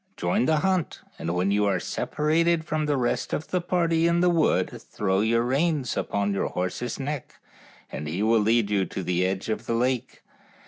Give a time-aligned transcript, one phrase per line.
[0.17, 4.19] Join the hunt, and when you are separated from the rest of the party in
[4.19, 7.35] the wood throw your reins upon your horse's neck
[7.91, 10.23] and he will lead you to the edge of the lake.